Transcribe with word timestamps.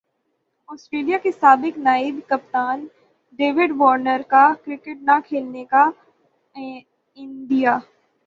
Australia 0.69 1.17
کے 1.23 1.31
سابق 1.31 1.77
نائب 1.79 2.15
کپتان 2.27 2.85
ڈیوڈ 3.39 3.71
وارنر 3.77 4.21
کا 4.27 4.43
کرکٹ 4.65 5.01
نہ 5.01 5.19
کھیلنے 5.25 5.63
کا 5.65 5.83
عندیہ 7.17 7.75